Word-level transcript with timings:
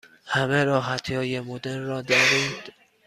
همه 0.25 0.63
راحتی 0.63 1.13
های 1.15 1.39
مدرن 1.39 1.83
را 1.85 2.01
دارید؟ 2.01 2.73